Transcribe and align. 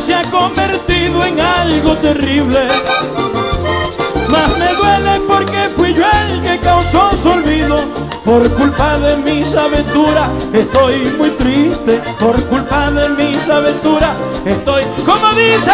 se 0.00 0.14
ha 0.14 0.22
convertido 0.24 1.24
en 1.24 1.40
algo 1.40 1.96
terrible. 1.98 2.68
Más 4.28 4.58
me 4.58 4.72
duele 4.74 5.20
porque 5.28 5.70
fui 5.76 5.94
yo 5.94 6.04
el 6.28 6.42
que 6.42 6.58
causó 6.58 7.10
su 7.22 7.30
olvido. 7.30 7.76
Por 8.24 8.48
culpa 8.54 8.98
de 8.98 9.16
mis 9.18 9.54
aventuras 9.54 10.30
estoy 10.52 10.96
muy 11.18 11.30
triste. 11.30 12.00
Por 12.18 12.42
culpa 12.46 12.90
de 12.90 13.08
mis 13.10 13.48
aventuras 13.48 14.10
estoy, 14.44 14.84
como 15.04 15.30
dice, 15.30 15.72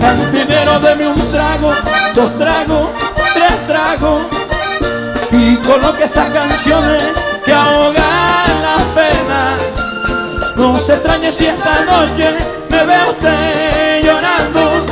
cantinero 0.00 0.78
deme 0.80 1.08
un 1.08 1.32
trago, 1.32 1.72
dos 2.14 2.38
tragos, 2.38 2.88
tres 3.34 3.66
tragos. 3.66 4.22
Y 5.32 5.56
coloque 5.56 6.04
esas 6.04 6.32
canciones 6.32 7.02
que 7.44 7.52
ahogan 7.52 8.62
la 8.62 8.76
pena. 8.94 9.56
No 10.56 10.78
se 10.78 10.94
extrañe 10.94 11.32
si 11.32 11.46
esta 11.46 11.84
noche 11.84 12.59
me 12.90 12.96
ve 12.96 13.10
usted 13.10 14.02
llorando. 14.04 14.84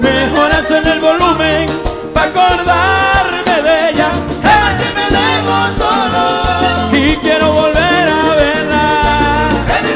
Mejor 0.00 0.50
en 0.70 0.86
el 0.86 1.00
volumen 1.00 1.66
para 2.14 2.28
acordarme 2.30 3.62
de 3.62 3.90
ella. 3.90 4.10
Que 4.78 4.88
me 4.94 5.06
dejo 5.16 5.56
solo, 5.78 6.22
Y 6.92 7.16
quiero 7.16 7.52
volver 7.52 8.08
a 8.08 8.34
verla. 8.36 8.86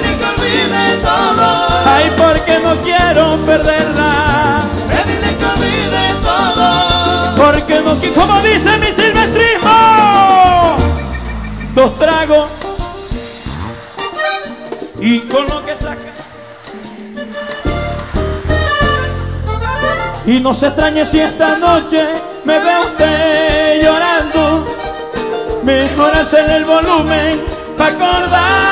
ni 0.02 0.10
que 0.18 0.24
olvide 0.24 0.96
todo, 1.02 1.46
Ay, 1.86 2.10
porque 2.16 2.58
no 2.60 2.74
quiero 2.82 3.36
perderla. 3.46 4.60
ni 5.06 5.34
que 5.38 5.44
olvide 5.44 6.14
todo. 6.22 7.36
Porque 7.36 7.80
no 7.80 7.94
quiero, 8.00 8.14
como 8.14 8.40
dice 8.42 8.76
mi 8.78 8.86
Y 20.26 20.38
no 20.38 20.54
se 20.54 20.66
extrañe 20.66 21.04
si 21.04 21.20
esta 21.20 21.58
noche 21.58 22.00
me 22.44 22.58
ve 22.58 22.78
usted 22.80 23.82
llorando. 23.82 24.66
Mejor 25.64 26.16
hacer 26.16 26.48
el 26.50 26.64
volumen 26.64 27.42
para 27.76 27.94
acordar 27.94 28.71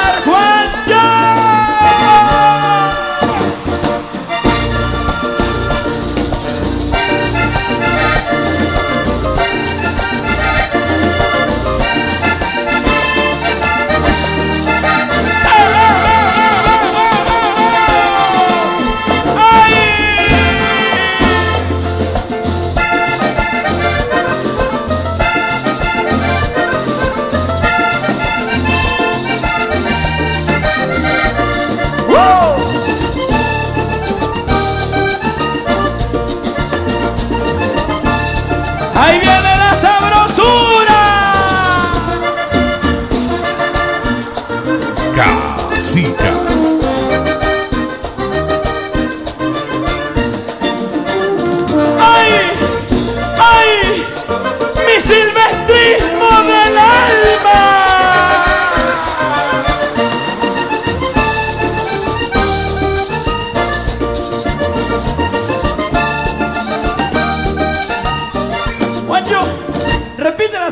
Ahí 39.03 39.19
viene 39.19 39.40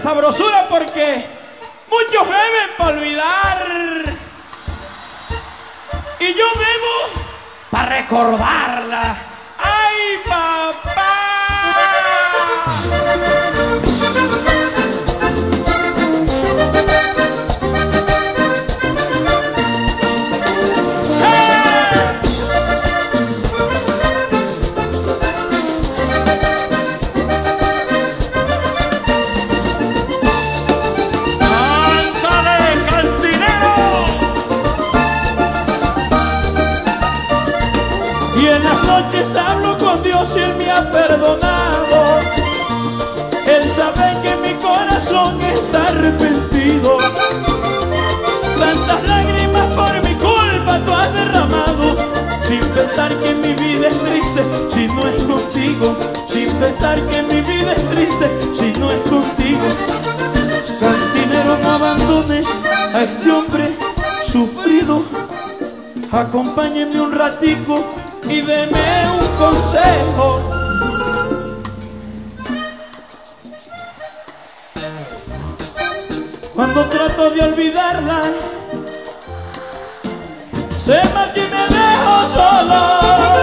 sabrosura 0.09 0.67
porque 0.71 1.23
muchos 1.91 2.27
beben 2.27 2.71
para 2.79 2.97
olvidar. 2.97 3.59
Y 6.19 6.33
yo 6.33 6.47
bebo 6.55 6.95
para 7.71 7.89
recordarla. 7.91 9.17
¡Ay, 9.59 10.19
papá! 10.27 11.09
Dios 40.29 40.37
y 40.37 40.41
Él 40.41 40.55
me 40.57 40.71
ha 40.71 40.91
perdonado. 40.91 42.21
Él 43.47 43.63
sabe 43.75 44.21
que 44.23 44.37
mi 44.37 44.55
corazón 44.61 45.41
está 45.41 45.89
arrepentido. 45.89 46.99
Tantas 48.59 49.09
lágrimas 49.09 49.75
por 49.75 49.93
mi 50.05 50.15
culpa 50.15 50.81
tú 50.85 50.93
has 50.93 51.13
derramado. 51.13 51.97
Sin 52.47 52.61
pensar 52.61 53.15
que 53.19 53.35
mi 53.35 53.55
vida 53.55 53.89
es 53.89 53.99
triste 53.99 54.43
si 54.75 54.87
no 54.89 55.09
es 55.09 55.23
contigo. 55.23 55.97
Sin 56.33 56.51
pensar 56.55 57.01
que 57.09 57.23
mi 57.23 57.41
vida 57.43 57.73
es 57.73 57.91
triste 57.91 58.31
si 58.59 58.81
no 58.81 58.91
es 58.91 59.09
contigo. 59.09 59.67
Cantinero, 60.81 61.59
no 61.63 61.71
abandones 61.71 62.47
a 62.95 63.03
este 63.03 63.31
hombre 63.31 63.77
sufrido. 64.31 65.03
Acompáñeme 66.11 67.01
un 67.01 67.13
ratico 67.13 67.85
y 68.29 68.41
deme 68.41 69.11
un 69.21 69.28
consejo. 69.39 70.41
Cuando 76.55 76.85
trato 76.87 77.31
de 77.31 77.41
olvidarla, 77.43 78.23
se 80.85 81.05
marcha 81.15 81.41
y 81.41 81.49
me 81.49 81.63
dejo 81.69 82.29
solo. 82.35 83.38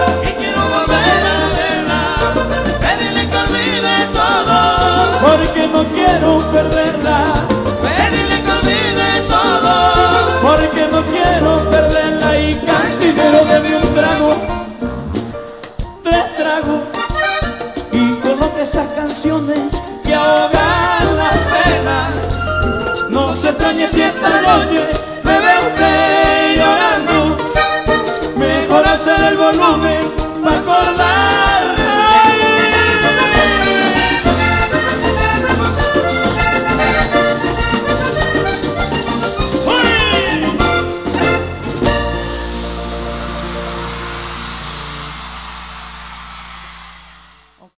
canciones 19.16 19.82
que 20.04 20.14
ahogan 20.14 21.16
las 21.16 21.38
penas. 21.54 23.10
No 23.10 23.32
se 23.32 23.48
extrañe 23.48 23.88
si 23.88 24.02
esta 24.02 24.28
noche 24.42 24.82
me 25.24 25.40
ve 25.40 25.52
usted 25.66 26.56
llorando. 26.56 27.36
Mejor 28.36 28.86
hacer 28.86 29.20
el 29.22 29.36
volumen 29.38 30.12
para 30.42 30.58
acordar. 30.58 31.45